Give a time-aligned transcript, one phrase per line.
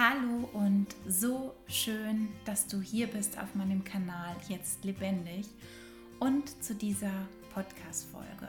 [0.00, 5.48] Hallo und so schön, dass du hier bist auf meinem Kanal jetzt lebendig
[6.20, 7.10] und zu dieser
[7.52, 8.46] Podcast-Folge.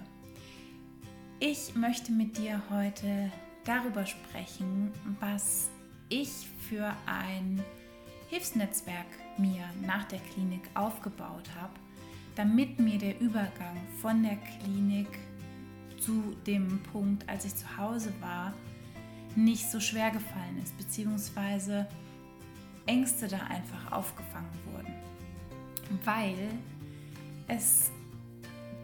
[1.40, 3.32] Ich möchte mit dir heute
[3.66, 5.72] darüber sprechen, was
[6.10, 6.30] ich
[6.70, 7.64] für ein
[8.30, 9.08] Hilfsnetzwerk
[9.40, 11.74] mir nach der Klinik aufgebaut habe,
[12.36, 15.10] damit mir der Übergang von der Klinik
[16.00, 18.54] zu dem Punkt, als ich zu Hause war,
[19.36, 21.88] nicht so schwer gefallen ist, beziehungsweise
[22.86, 24.94] Ängste da einfach aufgefangen wurden.
[26.04, 26.50] Weil
[27.48, 27.92] es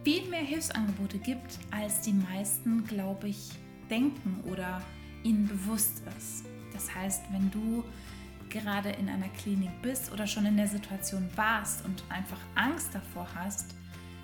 [0.03, 3.49] viel mehr Hilfsangebote gibt, als die meisten, glaube ich,
[3.89, 4.81] denken oder
[5.23, 6.45] ihnen bewusst ist.
[6.73, 7.83] Das heißt, wenn du
[8.49, 13.27] gerade in einer Klinik bist oder schon in der Situation warst und einfach Angst davor
[13.35, 13.75] hast,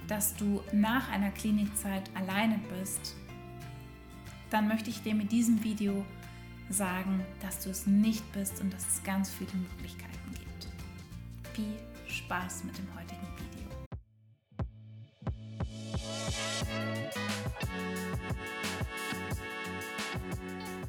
[0.07, 3.15] dass du nach einer Klinikzeit alleine bist,
[4.51, 6.05] dann möchte ich dir mit diesem Video
[6.69, 10.67] sagen, dass du es nicht bist und dass es ganz viele Möglichkeiten gibt.
[11.55, 11.73] Viel
[12.07, 13.69] Spaß mit dem heutigen Video.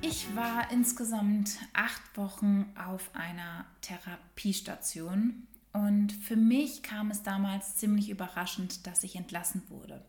[0.01, 8.11] Ich war insgesamt acht Wochen auf einer Therapiestation und für mich kam es damals ziemlich
[8.11, 10.05] überraschend, dass ich entlassen wurde.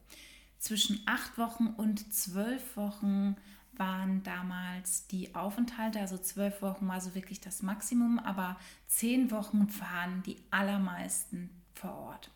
[0.63, 3.35] Zwischen acht Wochen und zwölf Wochen
[3.73, 8.55] waren damals die Aufenthalte, also zwölf Wochen war so wirklich das Maximum, aber
[8.87, 12.31] zehn Wochen waren die allermeisten vor Ort.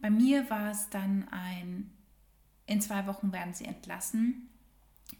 [0.00, 1.88] Bei mir war es dann ein,
[2.66, 4.48] in zwei Wochen werden sie entlassen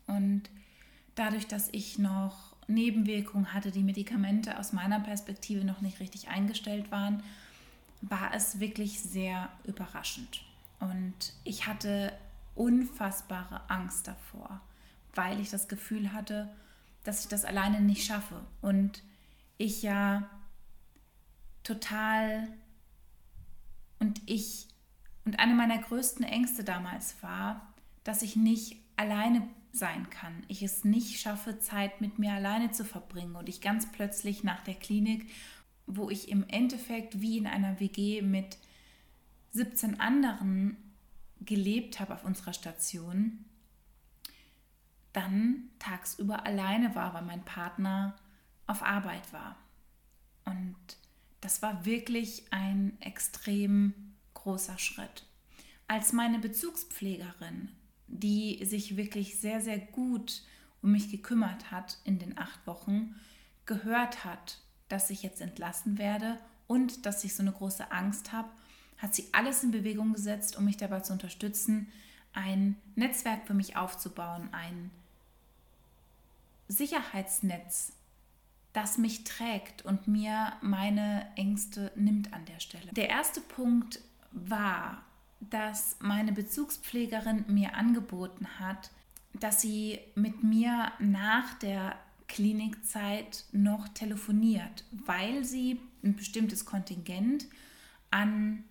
[0.09, 0.51] und
[1.15, 6.91] dadurch, dass ich noch Nebenwirkungen hatte, die Medikamente aus meiner Perspektive noch nicht richtig eingestellt
[6.91, 7.23] waren,
[8.01, 10.48] war es wirklich sehr überraschend.
[10.81, 12.13] Und ich hatte
[12.55, 14.61] unfassbare Angst davor
[15.19, 16.49] weil ich das Gefühl hatte,
[17.03, 18.41] dass ich das alleine nicht schaffe.
[18.61, 19.03] Und
[19.57, 20.31] ich ja
[21.65, 22.49] total
[23.99, 24.69] und ich
[25.25, 27.75] und eine meiner größten Ängste damals war,
[28.05, 30.45] dass ich nicht alleine sein kann.
[30.47, 34.63] Ich es nicht schaffe, Zeit mit mir alleine zu verbringen und ich ganz plötzlich nach
[34.63, 35.29] der Klinik,
[35.87, 38.57] wo ich im Endeffekt wie in einer WG mit
[39.53, 40.77] 17 anderen
[41.41, 43.45] gelebt habe auf unserer Station,
[45.13, 48.17] dann tagsüber alleine war, weil mein Partner
[48.67, 49.57] auf Arbeit war.
[50.45, 50.77] Und
[51.41, 55.25] das war wirklich ein extrem großer Schritt.
[55.87, 57.71] Als meine Bezugspflegerin,
[58.07, 60.43] die sich wirklich sehr, sehr gut
[60.83, 63.17] um mich gekümmert hat in den acht Wochen,
[63.67, 68.49] gehört hat, dass ich jetzt entlassen werde und dass ich so eine große Angst habe,
[68.99, 71.89] hat sie alles in Bewegung gesetzt, um mich dabei zu unterstützen,
[72.33, 74.91] ein Netzwerk für mich aufzubauen, ein
[76.69, 77.93] Sicherheitsnetz,
[78.73, 82.93] das mich trägt und mir meine Ängste nimmt an der Stelle.
[82.93, 84.01] Der erste Punkt
[84.33, 85.03] war,
[85.41, 88.91] dass meine Bezugspflegerin mir angeboten hat,
[89.33, 97.47] dass sie mit mir nach der Klinikzeit noch telefoniert, weil sie ein bestimmtes Kontingent
[98.11, 98.65] an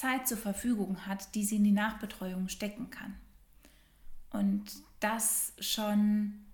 [0.00, 3.14] Zeit zur Verfügung hat, die sie in die Nachbetreuung stecken kann.
[4.30, 4.64] Und
[5.00, 6.46] das schon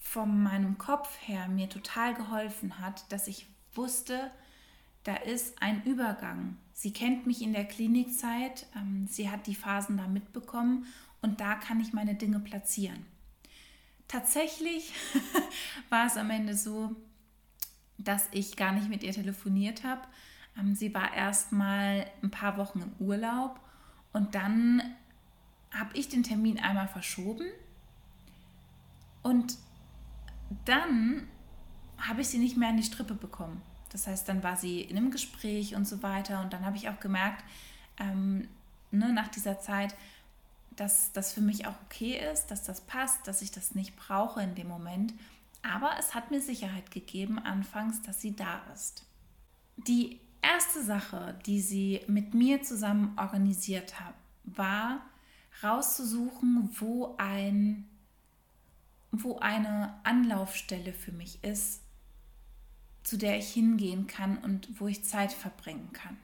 [0.00, 4.30] von meinem Kopf her mir total geholfen hat, dass ich wusste,
[5.04, 6.56] da ist ein Übergang.
[6.72, 10.86] Sie kennt mich in der Klinikzeit, ähm, sie hat die Phasen da mitbekommen
[11.22, 13.06] und da kann ich meine Dinge platzieren.
[14.08, 14.92] Tatsächlich
[15.90, 16.96] war es am Ende so,
[17.98, 20.02] dass ich gar nicht mit ihr telefoniert habe.
[20.58, 23.60] Ähm, sie war erst mal ein paar Wochen im Urlaub
[24.12, 24.82] und dann
[25.72, 27.46] habe ich den Termin einmal verschoben
[29.22, 29.58] und
[30.64, 31.26] dann
[31.98, 33.62] habe ich sie nicht mehr an die Strippe bekommen.
[33.90, 36.40] Das heißt, dann war sie in einem Gespräch und so weiter.
[36.40, 37.44] Und dann habe ich auch gemerkt,
[37.98, 38.48] ähm,
[38.90, 39.94] ne, nach dieser Zeit,
[40.76, 44.42] dass das für mich auch okay ist, dass das passt, dass ich das nicht brauche
[44.42, 45.14] in dem Moment.
[45.62, 49.04] Aber es hat mir Sicherheit gegeben anfangs, dass sie da ist.
[49.76, 50.20] Die
[50.52, 54.14] erste Sache, die sie mit mir zusammen organisiert hat,
[54.44, 55.00] war
[55.62, 57.88] rauszusuchen, wo ein
[59.22, 61.82] wo eine Anlaufstelle für mich ist,
[63.04, 66.16] zu der ich hingehen kann und wo ich Zeit verbringen kann.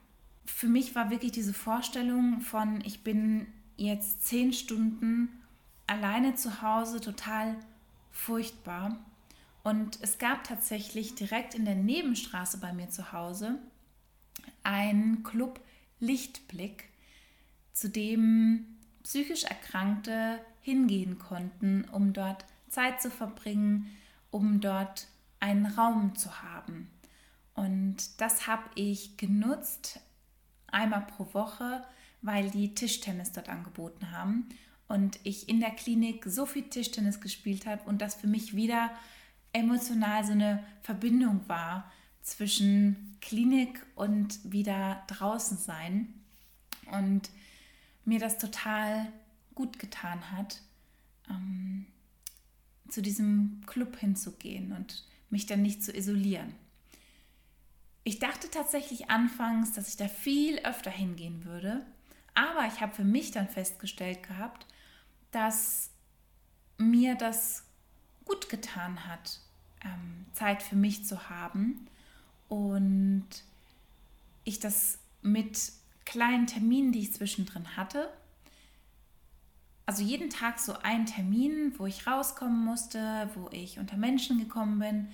[0.45, 3.47] Für mich war wirklich diese Vorstellung von, ich bin
[3.77, 5.29] jetzt zehn Stunden
[5.87, 7.55] alleine zu Hause total
[8.11, 8.97] furchtbar.
[9.63, 13.59] Und es gab tatsächlich direkt in der Nebenstraße bei mir zu Hause
[14.63, 15.59] einen Club
[15.99, 16.89] Lichtblick,
[17.73, 18.65] zu dem
[19.03, 23.89] psychisch Erkrankte hingehen konnten, um dort Zeit zu verbringen,
[24.29, 25.07] um dort
[25.39, 26.89] einen Raum zu haben.
[27.53, 29.99] Und das habe ich genutzt,
[30.67, 31.83] einmal pro Woche,
[32.21, 34.47] weil die Tischtennis dort angeboten haben
[34.87, 38.91] und ich in der Klinik so viel Tischtennis gespielt habe und das für mich wieder
[39.53, 41.91] emotional so eine Verbindung war
[42.21, 46.13] zwischen Klinik und wieder draußen sein
[46.91, 47.29] und
[48.05, 49.11] mir das total
[49.55, 50.61] gut getan hat,
[51.29, 51.85] ähm,
[52.89, 56.53] zu diesem Club hinzugehen und mich dann nicht zu isolieren.
[58.03, 61.85] Ich dachte tatsächlich anfangs, dass ich da viel öfter hingehen würde,
[62.33, 64.65] aber ich habe für mich dann festgestellt gehabt,
[65.31, 65.91] dass
[66.77, 67.63] mir das
[68.25, 69.39] gut getan hat,
[69.83, 71.87] ähm, Zeit für mich zu haben
[72.51, 73.25] und
[74.43, 75.71] ich das mit
[76.03, 78.09] kleinen Terminen, die ich zwischendrin hatte,
[79.85, 84.79] also jeden Tag so ein Termin, wo ich rauskommen musste, wo ich unter Menschen gekommen
[84.79, 85.07] bin,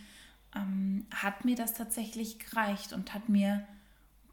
[0.55, 3.67] ähm, hat mir das tatsächlich gereicht und hat mir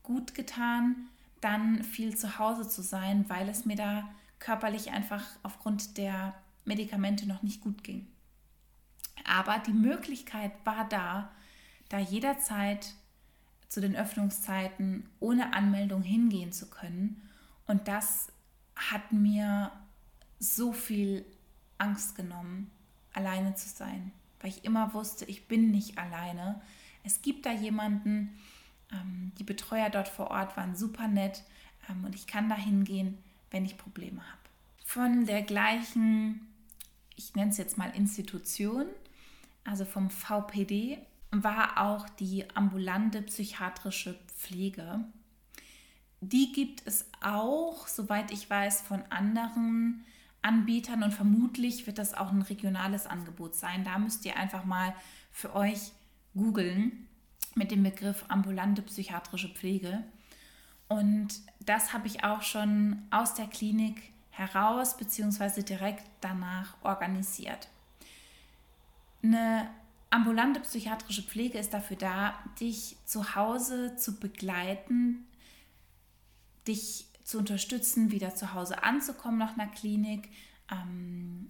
[0.02, 0.96] gut getan,
[1.42, 4.08] dann viel zu Hause zu sein, weil es mir da
[4.38, 6.34] körperlich einfach aufgrund der
[6.64, 8.06] Medikamente noch nicht gut ging.
[9.26, 11.30] Aber die Möglichkeit war da,
[11.88, 12.94] da jederzeit
[13.68, 17.22] zu den Öffnungszeiten ohne Anmeldung hingehen zu können.
[17.66, 18.28] Und das
[18.76, 19.72] hat mir
[20.38, 21.24] so viel
[21.78, 22.70] Angst genommen,
[23.12, 26.60] alleine zu sein, weil ich immer wusste, ich bin nicht alleine.
[27.02, 28.38] Es gibt da jemanden,
[28.92, 31.42] ähm, die Betreuer dort vor Ort waren super nett
[31.88, 33.18] ähm, und ich kann da hingehen,
[33.50, 34.40] wenn ich Probleme habe.
[34.84, 36.46] Von der gleichen,
[37.16, 38.86] ich nenne es jetzt mal Institution,
[39.64, 40.98] also vom VPD,
[41.42, 45.04] war auch die ambulante psychiatrische Pflege.
[46.20, 50.04] Die gibt es auch, soweit ich weiß, von anderen
[50.42, 53.84] Anbietern und vermutlich wird das auch ein regionales Angebot sein.
[53.84, 54.94] Da müsst ihr einfach mal
[55.32, 55.92] für euch
[56.34, 57.08] googeln
[57.54, 60.04] mit dem Begriff ambulante psychiatrische Pflege.
[60.88, 65.62] Und das habe ich auch schon aus der Klinik heraus bzw.
[65.62, 67.68] direkt danach organisiert.
[69.22, 69.68] Eine
[70.14, 75.26] ambulante psychiatrische Pflege ist dafür da, dich zu Hause zu begleiten,
[76.68, 80.28] dich zu unterstützen, wieder zu Hause anzukommen nach einer Klinik,
[80.70, 81.48] ähm,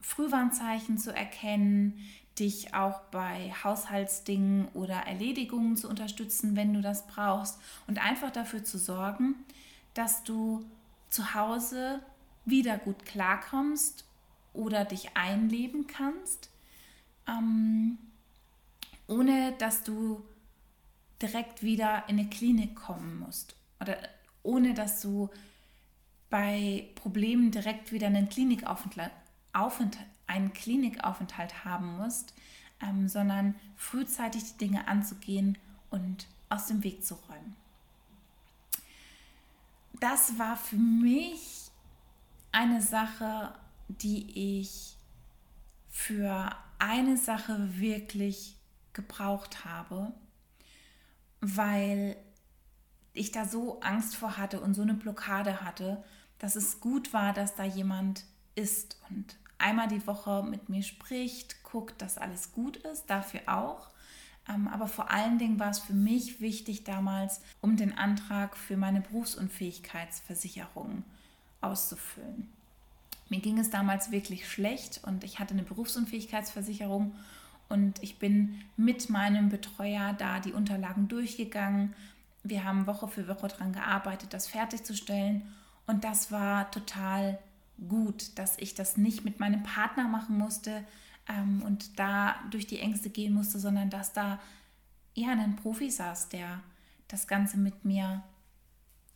[0.00, 1.98] Frühwarnzeichen zu erkennen,
[2.38, 7.58] dich auch bei Haushaltsdingen oder Erledigungen zu unterstützen, wenn du das brauchst.
[7.88, 9.34] Und einfach dafür zu sorgen,
[9.94, 10.64] dass du
[11.08, 12.00] zu Hause
[12.44, 14.04] wieder gut klarkommst
[14.52, 16.49] oder dich einleben kannst,
[17.30, 17.98] ähm,
[19.06, 20.24] ohne dass du
[21.20, 23.96] direkt wieder in eine Klinik kommen musst oder
[24.42, 25.30] ohne dass du
[26.30, 29.10] bei Problemen direkt wieder einen Klinikaufenthalt,
[29.52, 32.34] Aufenthalt, einen Klinikaufenthalt haben musst,
[32.80, 35.58] ähm, sondern frühzeitig die Dinge anzugehen
[35.90, 37.56] und aus dem Weg zu räumen.
[39.98, 41.70] Das war für mich
[42.52, 43.52] eine Sache,
[43.88, 44.96] die ich
[45.90, 48.56] für eine Sache wirklich
[48.92, 50.12] gebraucht habe,
[51.40, 52.16] weil
[53.12, 56.02] ich da so Angst vor hatte und so eine Blockade hatte,
[56.38, 58.24] dass es gut war, dass da jemand
[58.54, 63.90] ist und einmal die Woche mit mir spricht, guckt, dass alles gut ist, dafür auch.
[64.48, 68.76] Ähm, aber vor allen Dingen war es für mich wichtig damals, um den Antrag für
[68.76, 71.04] meine Berufsunfähigkeitsversicherung
[71.60, 72.50] auszufüllen.
[73.30, 77.14] Mir ging es damals wirklich schlecht und ich hatte eine Berufsunfähigkeitsversicherung
[77.70, 81.94] und ich bin mit meinem Betreuer da die Unterlagen durchgegangen
[82.42, 85.42] wir haben Woche für Woche daran gearbeitet, das fertigzustellen.
[85.86, 87.38] Und das war total
[87.88, 90.84] gut, dass ich das nicht mit meinem Partner machen musste
[91.28, 94.38] ähm, und da durch die Ängste gehen musste, sondern dass da
[95.14, 96.60] ja ein Profi saß, der
[97.08, 98.22] das Ganze mit mir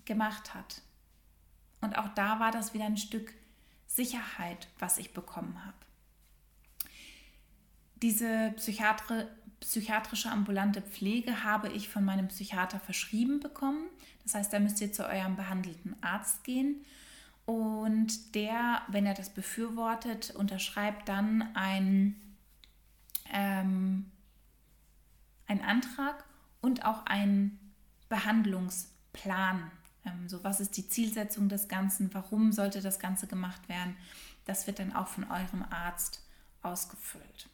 [0.04, 0.83] gemacht hat.
[1.80, 3.33] Und auch da war das wieder ein Stück
[3.95, 5.77] Sicherheit, was ich bekommen habe.
[8.03, 9.25] Diese Psychiatrie,
[9.61, 13.87] psychiatrische ambulante Pflege habe ich von meinem Psychiater verschrieben bekommen.
[14.25, 16.85] Das heißt, da müsst ihr zu eurem behandelten Arzt gehen.
[17.47, 22.21] Und der, wenn er das befürwortet, unterschreibt dann ein,
[23.33, 24.11] ähm,
[25.47, 26.25] einen Antrag
[26.61, 27.59] und auch einen
[28.09, 29.71] Behandlungsplan.
[30.04, 32.12] Ähm, so, was ist die Zielsetzung des Ganzen?
[32.12, 33.96] Warum sollte das Ganze gemacht werden?
[34.44, 36.23] Das wird dann auch von eurem Arzt
[36.62, 37.49] ausgefüllt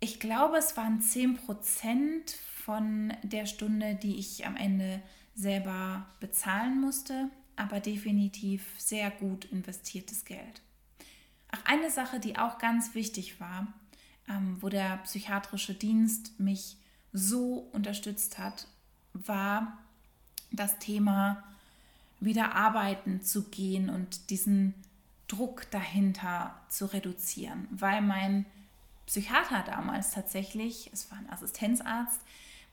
[0.00, 5.02] ich glaube, es waren 10% von der Stunde, die ich am Ende
[5.34, 10.62] selber bezahlen musste, aber definitiv sehr gut investiertes Geld.
[11.50, 13.66] Ach, eine Sache, die auch ganz wichtig war,
[14.28, 16.76] ähm, wo der psychiatrische Dienst mich
[17.12, 18.68] so unterstützt hat,
[19.14, 19.78] war
[20.50, 21.42] das Thema
[22.20, 24.74] wieder arbeiten zu gehen und diesen
[25.28, 28.46] Druck dahinter zu reduzieren, weil mein
[29.06, 32.20] Psychiater damals tatsächlich, es war ein Assistenzarzt,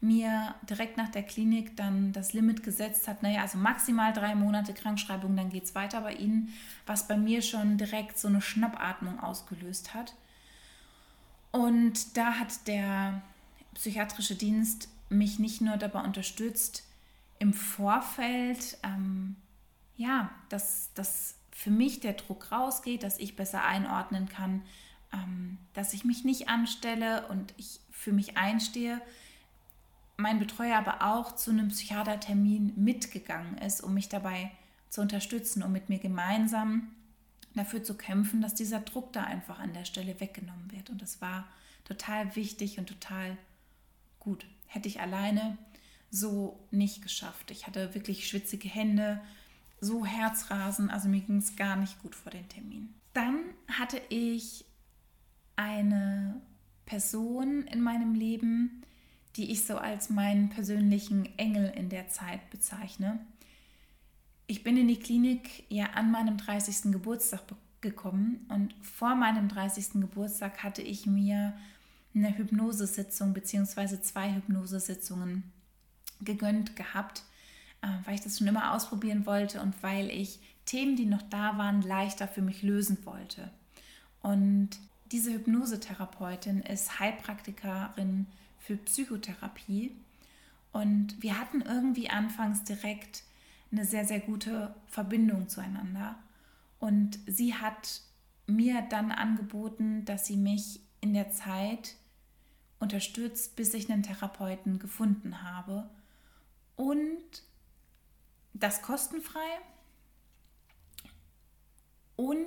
[0.02, 4.74] mir direkt nach der Klinik dann das Limit gesetzt hat, naja, also maximal drei Monate
[4.74, 6.54] Krankschreibung, dann geht es weiter bei Ihnen,
[6.86, 10.14] was bei mir schon direkt so eine Schnappatmung ausgelöst hat.
[11.52, 13.22] Und da hat der
[13.74, 16.84] psychiatrische Dienst mich nicht nur dabei unterstützt,
[17.40, 19.36] im Vorfeld, ähm,
[19.98, 24.62] ja, dass, dass für mich der Druck rausgeht, dass ich besser einordnen kann,
[25.14, 29.02] ähm, dass ich mich nicht anstelle und ich für mich einstehe.
[30.18, 34.52] Mein Betreuer aber auch zu einem Psychiatertermin mitgegangen ist, um mich dabei
[34.90, 36.92] zu unterstützen, um mit mir gemeinsam
[37.54, 40.90] dafür zu kämpfen, dass dieser Druck da einfach an der Stelle weggenommen wird.
[40.90, 41.46] Und das war
[41.86, 43.38] total wichtig und total
[44.20, 44.46] gut.
[44.68, 45.58] Hätte ich alleine
[46.16, 47.52] so nicht geschafft.
[47.52, 49.22] Ich hatte wirklich schwitzige Hände,
[49.82, 52.94] so Herzrasen, also mir ging es gar nicht gut vor den Termin.
[53.14, 54.66] Dann hatte ich
[55.56, 56.42] eine
[56.86, 58.84] Person in meinem Leben,
[59.36, 63.20] die ich so als meinen persönlichen Engel in der Zeit bezeichne.
[64.48, 66.94] Ich bin in die Klinik ja an meinem 30.
[66.94, 67.42] Geburtstag
[67.82, 69.94] gekommen und vor meinem 30.
[69.94, 71.54] Geburtstag hatte ich mir
[72.14, 74.00] eine Hypnosesitzung bzw.
[74.02, 75.44] zwei Hypnosesitzungen
[76.22, 77.24] gegönnt gehabt,
[77.82, 81.58] äh, weil ich das schon immer ausprobieren wollte und weil ich Themen, die noch da
[81.58, 83.52] waren, leichter für mich lösen wollte.
[84.22, 84.72] Und
[85.12, 88.26] diese Hypnosetherapeutin ist Heilpraktikerin
[88.60, 89.92] für Psychotherapie
[90.76, 93.24] und wir hatten irgendwie anfangs direkt
[93.72, 96.16] eine sehr, sehr gute Verbindung zueinander.
[96.80, 98.02] Und sie hat
[98.46, 101.96] mir dann angeboten, dass sie mich in der Zeit
[102.80, 105.90] unterstützt, bis ich einen Therapeuten gefunden habe.
[106.76, 107.44] Und
[108.54, 109.40] das kostenfrei.
[112.16, 112.46] Und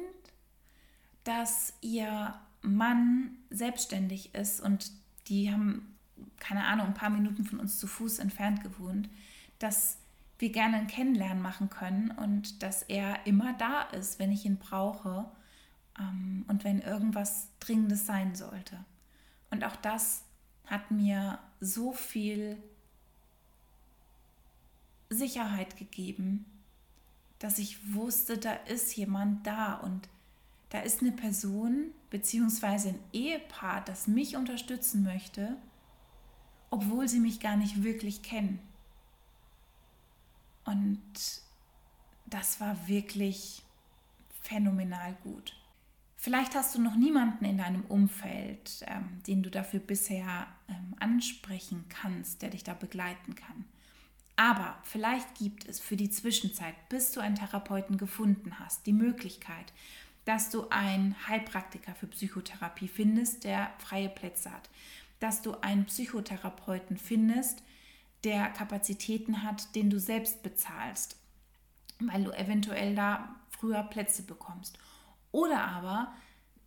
[1.25, 4.90] dass ihr Mann selbstständig ist und
[5.28, 5.99] die haben,
[6.38, 9.08] keine Ahnung, ein paar Minuten von uns zu Fuß entfernt gewohnt,
[9.58, 9.99] dass
[10.38, 14.56] wir gerne ein Kennenlernen machen können und dass er immer da ist, wenn ich ihn
[14.56, 15.30] brauche
[15.99, 18.85] ähm, und wenn irgendwas Dringendes sein sollte.
[19.50, 20.25] Und auch das
[20.66, 22.62] hat mir so viel
[25.10, 26.44] Sicherheit gegeben,
[27.38, 30.08] dass ich wusste, da ist jemand da und
[30.70, 32.90] da ist eine Person bzw.
[32.90, 35.56] ein Ehepaar, das mich unterstützen möchte,
[36.70, 38.58] obwohl sie mich gar nicht wirklich kennen.
[40.64, 41.00] Und
[42.26, 43.62] das war wirklich
[44.42, 45.54] phänomenal gut.
[46.16, 51.84] Vielleicht hast du noch niemanden in deinem Umfeld, ähm, den du dafür bisher ähm, ansprechen
[51.88, 53.64] kannst, der dich da begleiten kann.
[54.38, 59.73] Aber vielleicht gibt es für die Zwischenzeit, bis du einen Therapeuten gefunden hast, die Möglichkeit,
[60.26, 64.71] dass du einen Heilpraktiker für Psychotherapie findest, der freie Plätze hat,
[65.18, 67.64] dass du einen Psychotherapeuten findest,
[68.23, 71.16] der Kapazitäten hat, den du selbst bezahlst,
[71.99, 74.78] weil du eventuell da früher Plätze bekommst
[75.33, 76.14] oder aber,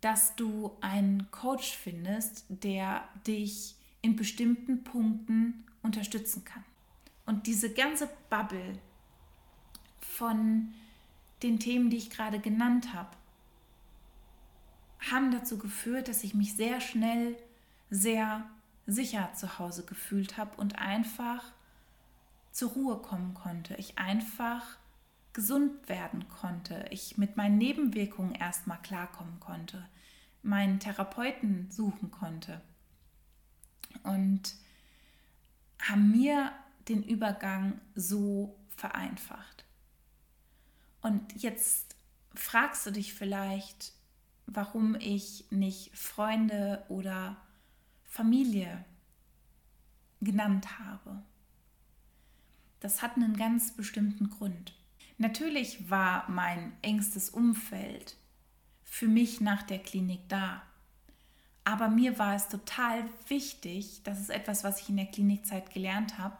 [0.02, 6.64] dass du einen Coach findest, der dich in bestimmten Punkten unterstützen kann.
[7.26, 8.78] Und diese ganze Bubble
[10.00, 10.74] von
[11.42, 13.10] den Themen, die ich gerade genannt habe,
[15.10, 17.36] haben dazu geführt, dass ich mich sehr schnell
[17.90, 18.44] sehr
[18.86, 21.44] sicher zu Hause gefühlt habe und einfach
[22.52, 23.74] zur Ruhe kommen konnte.
[23.76, 24.78] Ich einfach
[25.32, 29.86] gesund werden konnte, ich mit meinen Nebenwirkungen erstmal klarkommen konnte,
[30.42, 32.60] meinen Therapeuten suchen konnte.
[34.02, 34.54] Und
[35.80, 36.52] haben mir
[36.88, 39.64] den Übergang so vereinfacht.
[41.00, 41.96] Und jetzt
[42.34, 43.92] fragst du dich vielleicht,
[44.46, 47.36] warum ich nicht Freunde oder
[48.04, 48.84] Familie
[50.20, 51.22] genannt habe.
[52.80, 54.74] Das hat einen ganz bestimmten Grund.
[55.18, 58.16] Natürlich war mein engstes Umfeld
[58.84, 60.62] für mich nach der Klinik da.
[61.64, 66.18] Aber mir war es total wichtig, das ist etwas, was ich in der Klinikzeit gelernt
[66.18, 66.36] habe,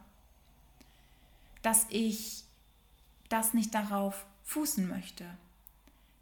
[1.62, 2.44] dass ich
[3.28, 5.24] das nicht darauf fußen möchte,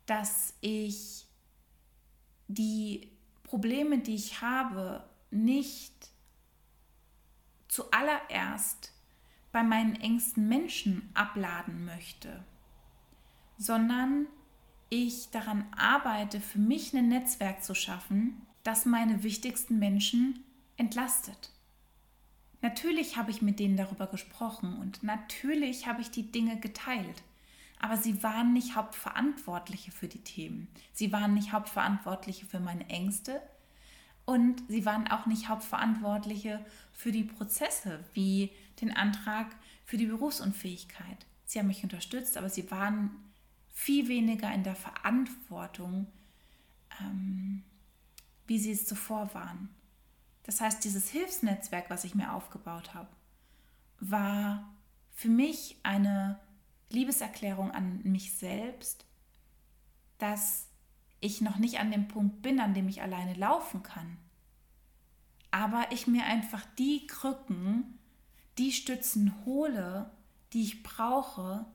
[0.07, 1.27] dass ich
[2.49, 3.11] die
[3.43, 5.93] Probleme, die ich habe, nicht
[7.69, 8.93] zuallererst
[9.53, 12.45] bei meinen engsten Menschen abladen möchte,
[13.59, 14.27] sondern
[14.89, 20.45] ich daran arbeite, für mich ein Netzwerk zu schaffen, das meine wichtigsten Menschen
[20.77, 21.51] entlastet.
[22.63, 27.23] Natürlich habe ich mit denen darüber gesprochen und natürlich habe ich die Dinge geteilt.
[27.79, 30.69] Aber sie waren nicht Hauptverantwortliche für die Themen.
[30.93, 33.41] Sie waren nicht Hauptverantwortliche für meine Ängste
[34.27, 38.51] und sie waren auch nicht Hauptverantwortliche für die Prozesse wie
[38.83, 39.47] den Antrag
[39.87, 41.27] für die Berufsunfähigkeit.
[41.47, 43.11] Sie haben mich unterstützt, aber sie waren
[43.73, 46.07] viel weniger in der Verantwortung,
[47.01, 47.65] ähm,
[48.47, 49.71] wie sie es zuvor waren.
[50.45, 53.09] Das heißt, dieses Hilfsnetzwerk, was ich mir aufgebaut habe,
[54.01, 54.69] war
[55.15, 56.41] für mich eine
[56.91, 59.05] Liebeserklärung an mich selbst,
[60.19, 60.67] dass
[61.21, 64.17] ich noch nicht an dem Punkt bin, an dem ich alleine laufen kann.
[65.51, 67.99] Aber ich mir einfach die Krücken,
[68.59, 70.11] die Stützen hole,
[70.53, 71.67] die ich brauche,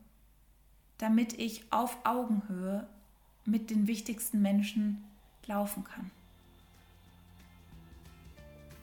[0.97, 2.87] damit ich auf Augenhöhe
[3.45, 5.03] mit den wichtigsten Menschen
[5.45, 6.09] laufen kann.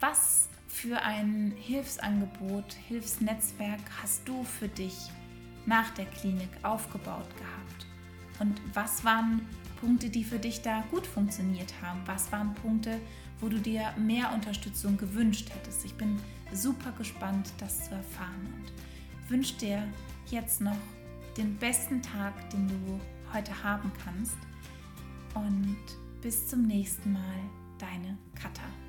[0.03, 4.97] Was für ein Hilfsangebot, Hilfsnetzwerk hast du für dich
[5.65, 7.87] nach der Klinik aufgebaut gehabt?
[8.41, 9.47] Und was waren
[9.81, 12.01] Punkte, die für dich da gut funktioniert haben?
[12.07, 12.99] Was waren Punkte,
[13.39, 15.85] wo du dir mehr Unterstützung gewünscht hättest?
[15.85, 16.19] Ich bin
[16.53, 19.87] super gespannt, das zu erfahren und wünsche dir
[20.33, 20.79] jetzt noch
[21.37, 23.01] den besten Tag, den du
[23.33, 24.37] heute haben kannst.
[25.37, 25.79] Und
[26.21, 27.39] bis zum nächsten Mal,
[27.79, 28.82] deine Katha.